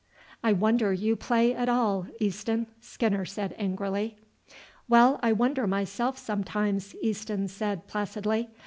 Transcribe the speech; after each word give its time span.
"I 0.43 0.51
wonder 0.51 0.91
you 0.91 1.15
play 1.15 1.53
at 1.53 1.69
all, 1.69 2.07
Easton," 2.19 2.65
Skinner 2.79 3.23
said 3.23 3.53
angrily. 3.59 4.17
"Well, 4.89 5.19
I 5.21 5.31
wonder 5.31 5.67
myself 5.67 6.17
sometimes," 6.17 6.95
Easton 7.03 7.47
said 7.49 7.85
placidly. 7.85 8.49